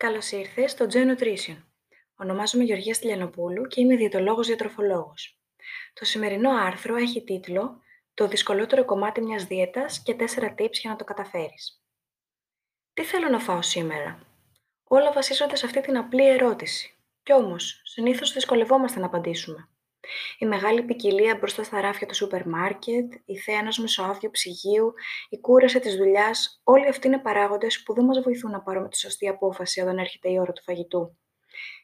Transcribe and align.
Καλώς 0.00 0.30
ήρθες 0.30 0.70
στο 0.70 0.86
Joy 0.92 1.16
Nutrition. 1.16 1.62
Ονομάζομαι 2.16 2.64
Γεωργία 2.64 2.94
Στυλιανοπούλου 2.94 3.66
και 3.66 3.80
είμαι 3.80 3.96
διαιτολόγος 3.96 4.46
διατροφολόγος. 4.46 5.40
Το 5.92 6.04
σημερινό 6.04 6.50
άρθρο 6.50 6.96
έχει 6.96 7.24
τίτλο 7.24 7.80
«Το 8.14 8.28
δυσκολότερο 8.28 8.84
κομμάτι 8.84 9.20
μιας 9.20 9.44
δίαιτας 9.44 10.02
και 10.02 10.14
4 10.14 10.54
tips 10.58 10.72
για 10.72 10.90
να 10.90 10.96
το 10.96 11.04
καταφέρεις». 11.04 11.82
Τι 12.92 13.04
θέλω 13.04 13.28
να 13.28 13.38
φάω 13.38 13.62
σήμερα; 13.62 14.26
Όλα 14.84 15.12
βασίζονται 15.12 15.56
σε 15.56 15.66
αυτή 15.66 15.80
την 15.80 15.96
απλή 15.96 16.28
ερώτηση. 16.28 16.98
Κι 17.22 17.32
όμως, 17.32 17.80
συνήθως 17.84 18.32
δυσκολευόμαστε 18.32 19.00
να 19.00 19.06
απαντήσουμε. 19.06 19.68
Η 20.38 20.46
μεγάλη 20.46 20.82
ποικιλία 20.82 21.36
μπροστά 21.36 21.62
στα 21.62 21.80
ράφια 21.80 22.06
του 22.06 22.14
σούπερ 22.14 22.46
μάρκετ, 22.46 23.12
η 23.24 23.38
θέα 23.38 23.58
ενός 23.58 23.78
μεσοάδιου 23.78 24.30
ψυγείου, 24.30 24.94
η 25.28 25.40
κούραση 25.40 25.80
της 25.80 25.96
δουλειάς, 25.96 26.60
όλοι 26.64 26.88
αυτοί 26.88 27.06
είναι 27.06 27.18
παράγοντες 27.18 27.82
που 27.82 27.94
δεν 27.94 28.04
μας 28.04 28.20
βοηθούν 28.20 28.50
να 28.50 28.60
πάρουμε 28.60 28.88
τη 28.88 28.98
σωστή 28.98 29.28
απόφαση 29.28 29.80
όταν 29.80 29.98
έρχεται 29.98 30.30
η 30.30 30.38
ώρα 30.38 30.52
του 30.52 30.62
φαγητού. 30.62 31.18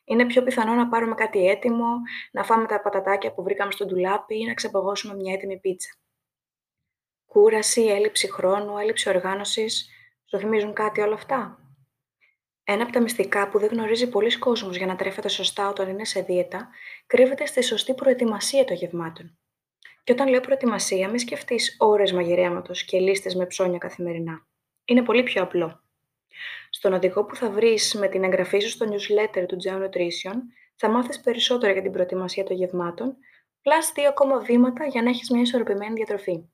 Είναι 0.05 0.27
πιο 0.27 0.43
πιθανό 0.43 0.75
να 0.75 0.89
πάρουμε 0.89 1.15
κάτι 1.15 1.47
έτοιμο, 1.47 1.87
να 2.33 2.45
φάμε 2.45 2.67
τα 2.67 2.81
πατατάκια 2.81 3.33
που 3.33 3.43
βρήκαμε 3.43 3.73
στο 3.73 3.85
ντουλάπι 3.87 4.41
ή 4.41 4.45
να 4.45 4.55
ξεπαγώσουμε 4.55 5.15
μια 5.15 5.33
έτοιμη 5.33 5.59
πίτσα. 5.59 5.91
Κούραση, 7.27 7.83
έλλειψη 7.83 8.33
χρόνου, 8.33 8.79
έλλειψη 8.79 9.09
οργάνωσης, 9.09 9.89
σου 10.25 10.39
θυμίζουν 10.39 10.73
κάτι 10.73 11.01
όλα 11.01 11.15
αυτά; 11.15 11.66
Ένα 12.69 12.83
από 12.83 12.93
τα 12.93 13.01
μυστικά 13.01 13.49
που 13.49 13.59
δεν 13.59 13.69
γνωρίζει 13.69 14.09
πολλοί 14.09 14.39
κόσμος 14.39 14.77
για 14.77 14.87
να 14.87 14.97
τρέφεται 14.97 15.29
σωστά 15.29 15.69
όταν 15.69 15.89
είναι 15.89 16.05
σε 16.05 16.21
δίαιτα, 16.21 16.69
κρύβεται 17.07 17.47
στη 17.47 17.63
σωστή 17.63 17.95
προετοιμασία 17.95 18.65
των 18.65 18.77
γευμάτων. 18.77 19.39
Και 20.05 20.13
όταν 20.13 20.29
λέω 20.29 20.41
προετοιμασία, 20.41 21.09
μην 21.09 21.19
σκεφτείς 21.19 21.77
ώρες 21.79 22.13
μαγειρέματος 22.13 22.85
και 22.85 22.99
λίστες 22.99 23.35
με 23.35 23.47
ψώνια 23.47 23.79
καθημερινά. 23.79 24.47
Είναι 24.85 25.03
πολύ 25.03 25.23
πιο 25.23 25.43
απλό. 25.43 25.83
Στον 26.71 26.93
οδηγό 26.93 27.25
που 27.25 27.37
θα 27.37 27.51
βρεις 27.51 27.95
με 27.95 28.09
την 28.09 28.25
εγγραφή 28.25 28.61
σου 28.61 28.69
στο 28.69 28.87
newsletter 28.89 29.45
του 29.49 29.57
Geo 29.65 29.83
Nutrition, 29.83 30.37
θα 30.75 30.89
μάθεις 30.89 31.21
περισσότερα 31.21 31.73
για 31.73 31.83
την 31.83 31.93
προετοιμασία 31.93 32.45
των 32.45 32.57
γευμάτων, 32.57 33.17
πλάς 33.63 33.93
δύο 33.95 34.09
ακόμα 34.09 34.39
βήματα 34.39 34.87
για 34.87 35.03
να 35.03 35.09
έχεις 35.09 35.31
μια 35.31 35.41
ισορροπημένη 35.41 35.95
διατροφή. 35.95 36.49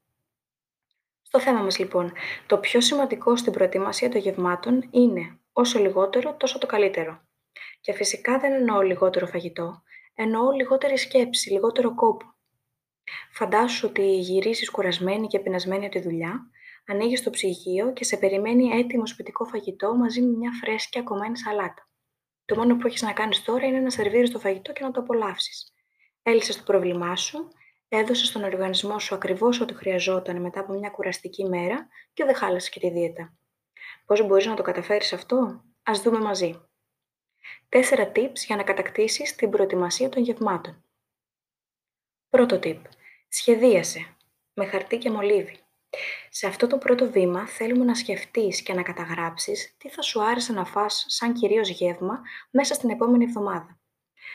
Στο 1.23 1.41
θέμα 1.41 1.61
μας 1.61 1.79
λοιπόν, 1.79 2.13
το 2.47 2.59
πιο 2.59 2.81
σημαντικό 2.81 3.37
στην 3.37 3.53
προετοιμασία 3.53 4.09
των 4.09 4.21
γευμάτων 4.21 4.89
είναι 4.91 5.37
όσο 5.53 5.79
λιγότερο 5.79 6.35
τόσο 6.37 6.59
το 6.59 6.67
καλύτερο. 6.67 7.21
Και 7.81 7.93
φυσικά 7.93 8.39
δεν 8.39 8.53
εννοώ 8.53 8.81
λιγότερο 8.81 9.27
φαγητό, 9.27 9.83
εννοώ 10.15 10.51
λιγότερη 10.51 10.99
σκέψη, 10.99 11.53
λιγότερο 11.53 11.95
κόπο. 11.95 12.35
Φαντάσου 13.33 13.89
ότι 13.89 14.19
γυρίζεις 14.19 14.71
κουρασμένη 14.71 15.27
και 15.27 15.39
πεινασμένη 15.39 15.85
από 15.85 15.95
τη 15.95 16.01
δουλειά, 16.01 16.51
ανοίγεις 16.87 17.23
το 17.23 17.31
ψυγείο 17.31 17.93
και 17.93 18.05
σε 18.05 18.17
περιμένει 18.17 18.71
έτοιμο 18.71 19.07
σπιτικό 19.07 19.45
φαγητό 19.45 19.95
μαζί 19.95 20.23
με 20.23 20.37
μια 20.37 20.51
φρέσκια 20.61 21.03
κομμένη 21.03 21.39
σαλάτα. 21.39 21.89
Το 22.45 22.57
μόνο 22.57 22.77
που 22.77 22.87
έχεις 22.87 23.03
να 23.03 23.13
κάνεις 23.13 23.43
τώρα 23.43 23.67
είναι 23.67 23.81
να 23.81 23.91
σερβίρεις 23.91 24.31
το 24.31 24.39
φαγητό 24.39 24.73
και 24.73 24.85
να 24.85 24.91
το 24.91 25.01
απολαύσεις. 25.01 25.73
Έλυσες 26.23 26.57
το 26.57 26.63
πρόβλημά 26.63 27.17
σου, 27.17 27.49
έδωσες 27.89 28.29
στον 28.29 28.45
οργανισμό 28.45 28.99
σου 28.99 29.15
ακριβώς 29.15 29.61
ό,τι 29.61 29.75
χρειαζόταν 29.75 30.41
μετά 30.41 30.61
από 30.61 30.73
μια 30.73 30.91
κουραστική 30.91 31.45
μέρα 31.45 31.89
και 32.13 32.25
δεν 32.25 32.35
χάλασες 32.35 32.69
και 32.69 32.81
τη 32.81 32.91
δίαιτα. 32.91 33.37
Πώς 34.13 34.27
μπορείς 34.27 34.47
να 34.47 34.55
το 34.55 34.63
καταφέρεις 34.63 35.13
αυτό; 35.13 35.65
Ας 35.83 36.03
δούμε 36.03 36.19
μαζί. 36.19 36.61
4 37.69 38.13
tips 38.15 38.37
για 38.47 38.57
να 38.57 38.63
κατακτήσεις 38.63 39.35
την 39.35 39.51
προετοιμασία 39.51 40.09
των 40.09 40.23
γευμάτων. 40.23 40.85
Πρώτο 42.29 42.59
tip. 42.63 42.81
Σχεδίασε. 43.29 44.17
Με 44.53 44.67
χαρτί 44.67 44.99
και 44.99 45.11
μολύβι. 45.11 45.59
Σε 46.31 46.47
αυτό 46.47 46.67
το 46.67 46.79
πρώτο 46.79 47.11
βήμα 47.11 47.47
θέλουμε 47.47 47.85
να 47.85 47.95
σκεφτείς 47.95 48.63
και 48.63 48.75
να 48.75 48.83
καταγράψεις 48.83 49.75
τι 49.79 49.89
θα 49.89 50.03
σου 50.03 50.23
άρεσε 50.23 50.53
να 50.53 50.65
φας 50.65 51.05
σαν 51.09 51.33
κυρίως 51.33 51.69
γεύμα 51.69 52.21
μέσα 52.51 52.75
στην 52.75 52.91
επόμενη 52.91 53.25
εβδομάδα. 53.25 53.81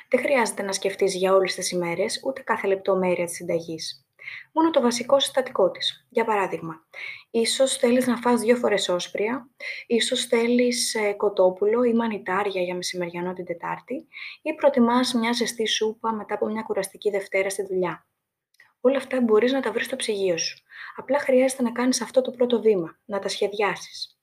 Δεν 0.10 0.20
χρειάζεται 0.20 0.62
να 0.62 0.72
σκεφτείς 0.72 1.16
για 1.16 1.34
όλες 1.34 1.56
τις 1.56 1.72
ημέρες 1.72 2.22
ούτε 2.26 2.42
κάθε 2.42 2.68
λεπτομέρεια 2.68 3.26
της 3.26 3.36
συνταγής 3.36 4.07
μόνο 4.52 4.70
το 4.70 4.82
βασικό 4.82 5.20
συστατικό 5.20 5.72
της. 5.72 6.08
Για 6.10 6.26
παράδειγμα, 6.26 6.88
ίσως 7.32 7.78
θέλεις 7.78 8.08
να 8.08 8.18
φας 8.18 8.42
δύο 8.42 8.56
φορές 8.56 8.90
όσπρια, 8.90 9.50
ίσως 9.88 10.26
θέλεις 10.26 10.96
ε, 10.96 11.14
κοτόπουλο 11.14 11.84
ή 11.84 11.94
μανιτάρια 11.94 12.62
για 12.62 12.76
μεσημεριανό 12.76 13.34
την 13.34 13.46
Τετάρτη 13.46 14.08
ή 14.42 14.54
προτιμάς 14.54 15.14
μια 15.14 15.34
ζεστή 15.34 15.68
σούπα 15.68 16.14
μετά 16.14 16.34
από 16.34 16.46
μια 16.46 16.62
κουραστική 16.62 17.10
Δευτέρα 17.10 17.50
στη 17.50 17.66
δουλειά. 17.66 18.08
Όλα 18.82 18.98
αυτά 18.98 19.22
μπορείς 19.22 19.52
να 19.52 19.62
τα 19.62 19.72
βρεις 19.72 19.86
στο 19.86 19.96
ψυγείο 19.96 20.38
σου. 20.38 20.58
Απλά 20.96 21.20
χρειάζεται 21.20 21.64
να 21.64 21.72
κάνεις 21.72 22.02
αυτό 22.02 22.22
το 22.22 22.32
πρώτο 22.32 22.62
βήμα, 22.62 23.00
να 23.06 23.20
τα 23.20 23.28
σχεδιάσεις. 23.28 24.20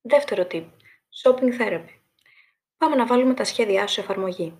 Δεύτερο 0.00 0.46
tip. 0.50 0.66
Shopping 1.22 1.60
therapy. 1.60 2.00
Πάμε 2.76 2.96
να 2.96 3.06
βάλουμε 3.06 3.34
τα 3.34 3.44
σχέδιά 3.44 3.86
σου 3.86 3.94
σε 3.94 4.00
εφαρμογή. 4.00 4.58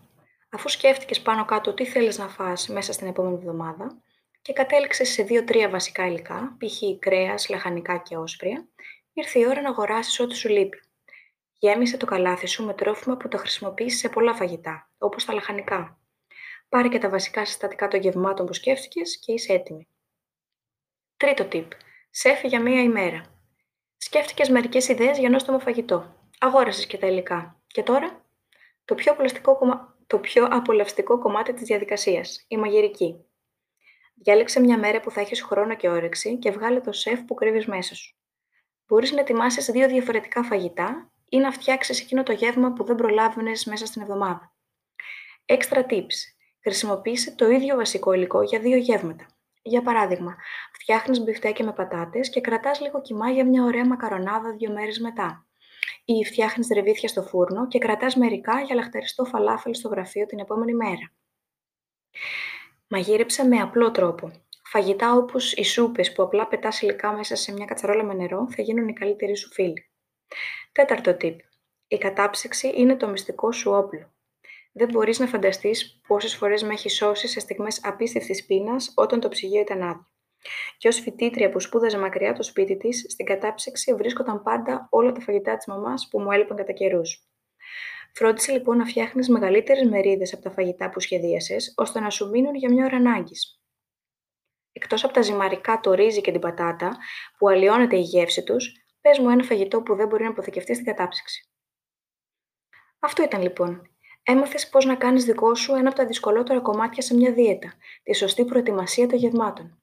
Αφού 0.55 0.69
σκέφτηκες 0.69 1.21
πάνω 1.21 1.45
κάτω 1.45 1.75
τι 1.75 1.87
θέλεις 1.87 2.19
να 2.19 2.29
φας 2.29 2.69
μέσα 2.69 2.93
στην 2.93 3.07
επόμενη 3.07 3.35
εβδομάδα 3.35 4.03
και 4.43 4.53
κατέληξες 4.53 5.09
σε 5.09 5.23
δύο-τρία 5.23 5.69
βασικά 5.69 6.07
υλικά, 6.07 6.57
π.χ. 6.59 6.99
κρέας, 6.99 7.49
λαχανικά 7.49 7.97
και 7.97 8.17
όσπρια, 8.17 8.69
ήρθε 9.13 9.39
η 9.39 9.47
ώρα 9.47 9.61
να 9.61 9.69
αγοράσεις 9.69 10.21
ό,τι 10.21 10.35
σου 10.35 10.49
λείπει. 10.49 10.81
Γέμισε 11.59 11.97
το 11.97 12.07
καλάθι 12.07 12.47
σου 12.47 12.65
με 12.65 12.75
τρόφιμα 12.75 13.17
που 13.17 13.29
τα 13.29 13.39
χρησιμοποιήσει 13.39 13.97
σε 13.97 14.09
πολλά 14.09 14.35
φαγητά, 14.35 14.91
όπως 14.99 15.25
τα 15.25 15.33
λαχανικά. 15.33 15.99
Πάρε 16.69 16.89
και 16.89 16.99
τα 16.99 17.09
βασικά 17.09 17.45
συστατικά 17.45 17.89
των 17.89 18.01
γευμάτων 18.01 18.47
που 18.47 18.53
σκέφτηκες 18.53 19.19
και 19.19 19.33
είσαι 19.33 19.53
έτοιμη. 19.53 19.89
Τρίτο 21.17 21.49
tip. 21.53 21.69
Σέφι 22.11 22.47
για 22.47 22.61
μία 22.61 22.83
ημέρα. 22.83 23.25
Σκέφτηκες 23.97 24.49
μερικές 24.49 24.89
ιδέες 24.89 25.19
για 25.19 25.31
νόστιμο 25.31 25.59
φαγητό. 25.59 26.15
Αγόρασες 26.39 26.87
και 26.87 26.99
τα 26.99 27.07
υλικά. 27.07 27.61
Και 27.67 27.83
τώρα, 27.83 28.25
το 28.85 28.95
πιο 28.95 29.13
απολαυστικό 29.13 29.59
κομμάτι 29.59 29.92
το 30.13 30.19
πιο 30.19 30.49
απολαυστικό 30.51 31.19
κομμάτι 31.19 31.53
της 31.53 31.63
διαδικασίας, 31.63 32.45
η 32.49 32.57
μαγειρική. 32.57 33.25
Διάλεξε 34.15 34.61
μια 34.61 34.79
μέρα 34.79 35.01
που 35.01 35.11
θα 35.11 35.21
έχεις 35.21 35.43
χρόνο 35.43 35.77
και 35.77 35.89
όρεξη 35.89 36.39
και 36.39 36.51
βγάλε 36.51 36.81
το 36.81 36.93
σεφ 36.93 37.21
που 37.23 37.35
κρύβεις 37.35 37.67
μέσα 37.67 37.95
σου. 37.95 38.17
Μπορείς 38.87 39.13
να 39.13 39.21
ετοιμάσεις 39.21 39.67
δύο 39.71 39.89
διαφορετικά 39.89 40.43
φαγητά 40.43 41.13
ή 41.29 41.39
να 41.39 41.51
φτιάξεις 41.53 42.01
εκείνο 42.01 42.23
το 42.23 42.33
γεύμα 42.33 42.73
που 42.73 42.85
δεν 42.85 42.97
προλάβαινες 42.97 43.65
μέσα 43.65 43.87
στην 43.87 44.03
εβδομάδα. 44.03 44.55
Extra 45.47 45.83
tips. 45.91 46.17
Χρησιμοποίησε 46.63 47.35
το 47.35 47.51
ίδιο 47.51 47.77
βασικό 47.77 48.13
υλικό 48.13 48.43
για 48.43 48.59
δύο 48.61 48.77
γεύματα. 48.77 49.27
Για 49.63 49.83
παράδειγμα, 49.83 50.37
φτιάχνεις 50.73 51.21
μπιφτέκια 51.21 51.65
με 51.65 51.73
πατάτες 51.73 52.31
και 52.31 52.41
κρατάς 52.41 52.81
λίγο 52.81 53.01
κοιμά 53.01 53.31
για 53.31 53.47
μια 53.47 53.63
ωραία 53.63 53.87
μακαρονάδα 53.87 54.53
δύο 54.53 54.73
μέρες 54.73 54.99
μετά 54.99 55.47
ή 56.05 56.25
φτιάχνεις 56.25 56.69
ρεβίθια 56.75 57.09
στο 57.09 57.23
φούρνο 57.23 57.69
και 57.69 57.79
κρατάς 57.79 58.17
μερικά 58.17 58.61
για 58.61 58.75
λαχταριστό 58.75 59.25
φαλάφελ 59.25 59.75
στο 59.75 59.89
γραφείο 59.89 60.27
την 60.27 60.39
επόμενη 60.39 60.75
μέρα. 60.75 61.13
Μαγείρεψε 62.89 63.45
με 63.45 63.57
απλό 63.57 63.91
τρόπο. 63.91 64.31
Φαγητά 64.65 65.15
όπως 65.15 65.53
οι 65.53 65.65
σούπες 65.65 66.13
που 66.13 66.23
απλά 66.23 66.49
πετάς 66.49 66.81
υλικά 66.83 67.13
μέσα 67.13 67.37
σε 67.37 67.53
μια 67.53 67.65
κατσαρόλα 67.65 68.05
με 68.05 68.15
νερό 68.15 68.47
θα 68.51 68.63
γίνουν 68.63 68.89
οι 68.89 68.93
καλύτεροι 68.93 69.37
σου 69.37 69.53
φίλοι. 69.53 69.91
Τέταρτο 70.73 71.17
tip. 71.21 71.37
Η 71.89 71.99
κατάψυξη 71.99 72.73
είναι 72.77 72.97
το 72.97 73.09
μυστικό 73.09 73.53
σου 73.53 73.71
όπλο. 73.71 74.15
Δεν 74.73 74.89
μπορείς 74.89 75.19
να 75.19 75.27
φανταστείς 75.27 76.01
πόσες 76.07 76.37
φορές 76.37 76.63
με 76.63 76.73
έχει 76.73 76.89
σώσει 76.89 77.29
σε 77.29 77.41
στιγμές 77.41 77.81
απίστευτης 77.85 78.47
πείνας 78.47 78.93
όταν 78.95 79.21
το 79.21 79.29
ψυγείο 79.29 79.61
ήταν 79.61 79.83
άδειο. 79.83 80.12
Και 80.83 80.89
ω 80.89 80.93
φοιτήτρια 80.93 81.51
που 81.51 81.61
σπούδαζε 81.61 81.99
μακριά 81.99 82.33
το 82.33 82.43
σπίτι 82.43 82.77
της, 82.77 83.05
στην 83.09 83.27
κατάψυξη 83.27 83.95
βρίσκονταν 83.95 84.43
πάντα 84.43 84.87
όλα 84.91 85.13
τα 85.13 85.21
φαγητά 85.21 85.57
της 85.57 85.67
μαμάς 85.67 86.09
που 86.11 86.21
μου 86.21 86.31
έλειπαν 86.31 86.57
κατά 86.57 86.73
καιρούς. 86.73 87.27
Φρόντισε 88.15 88.53
λοιπόν 88.53 88.77
να 88.77 88.85
φτιάχνεις 88.85 89.29
μεγαλύτερες 89.29 89.89
μερίδες 89.89 90.33
από 90.33 90.43
τα 90.43 90.51
φαγητά 90.51 90.91
που 90.91 91.01
σχεδίασες, 91.01 91.75
ώστε 91.77 92.01
να 92.01 92.11
σου 92.11 92.29
μείνουν 92.29 92.55
για 92.55 92.73
μια 92.73 92.85
ώρα 92.85 92.97
ανάγκης. 92.97 93.61
Εκτός 94.73 95.05
από 95.05 95.13
τα 95.13 95.23
ζυμαρικά, 95.23 95.81
το 95.81 95.93
ρύζι 95.93 96.21
και 96.21 96.31
την 96.31 96.41
πατάτα, 96.41 96.97
που 97.39 97.49
αλλοιώνεται 97.49 97.97
η 97.97 98.03
γεύση 98.03 98.43
τους, 98.43 98.73
πες 99.01 99.19
μου 99.19 99.29
ένα 99.29 99.43
φαγητό 99.43 99.83
που 99.83 99.95
δεν 99.95 100.07
μπορεί 100.07 100.23
να 100.23 100.31
αποθηκευτεί 100.31 100.75
στην 100.75 100.87
κατάψυξη. 100.87 101.51
Αυτό 102.99 103.23
ήταν 103.23 103.43
λοιπόν. 103.43 103.91
Έμαθες 104.23 104.69
πώς 104.69 104.85
να 104.85 104.97
κάνεις 104.97 105.25
δικό 105.25 105.55
σου 105.55 105.75
ένα 105.75 105.89
από 105.89 105.97
τα 105.97 106.07
δυσκολότερα 106.07 106.61
κομμάτια 106.61 107.03
σε 107.03 107.15
μια 107.15 107.33
δίαιτα, 107.33 107.73
τη 108.03 108.15
σωστή 108.15 108.45
προετοιμασία 108.45 109.07
των 109.07 109.19
γευμάτων. 109.19 109.82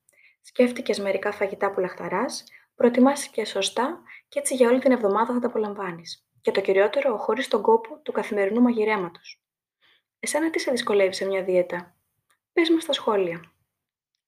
Σκέφτηκες 0.50 1.00
μερικά 1.00 1.32
φαγητά 1.32 1.72
που 1.72 1.80
λαχταράς, 1.80 2.44
προετοιμάστηκε 2.76 3.46
σωστά 3.46 4.02
και 4.28 4.40
έτσι 4.40 4.56
για 4.56 4.70
όλη 4.70 4.80
την 4.80 4.92
εβδομάδα 4.92 5.34
θα 5.34 5.40
τα 5.40 5.48
απολαμβάνεις. 5.48 6.28
Και 6.42 6.52
το 6.52 6.62
κυριότερο, 6.62 7.18
χωρίς 7.18 7.48
τον 7.48 7.62
κόπο 7.62 8.00
του 8.00 8.12
καθημερινού 8.12 8.62
μαγειρέματος. 8.62 9.44
Εσένα 10.20 10.50
τι 10.50 10.60
σε 10.60 10.72
δυσκολεύει 10.72 11.14
σε 11.14 11.26
μια 11.26 11.44
δίαιτα; 11.44 11.96
Πες 12.54 12.70
μας 12.70 12.84
στα 12.84 12.94
σχόλια. 12.94 13.54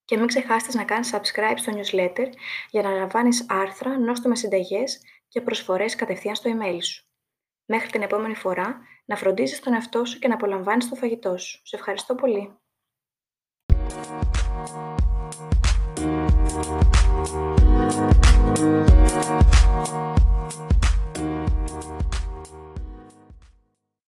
Και 0.05 0.17
μην 0.17 0.27
ξεχάσεις 0.27 0.75
να 0.75 0.85
κάνεις 0.85 1.13
subscribe 1.13 1.55
στο 1.55 1.73
newsletter 1.75 2.27
για 2.69 2.81
να 2.81 2.89
λαμβάνει 2.89 3.37
άρθρα, 3.47 3.99
νόστιμες 3.99 4.39
συνταγές 4.39 5.01
και 5.27 5.41
προσφορές 5.41 5.95
κατευθείαν 5.95 6.35
στο 6.35 6.51
email 6.57 6.83
σου. 6.83 7.05
Μέχρι 7.65 7.89
την 7.89 8.01
επόμενη 8.01 8.35
φορά, 8.35 8.81
να 9.05 9.15
φροντίζεις 9.15 9.59
τον 9.59 9.73
εαυτό 9.73 10.05
σου 10.05 10.19
και 10.19 10.27
να 10.27 10.33
απολαμβάνεις 10.33 10.89
το 10.89 10.95
φαγητό 10.95 11.37
σου. 11.37 11.61
Σε 11.63 11.75
ευχαριστώ 11.75 12.15
πολύ. 12.15 12.60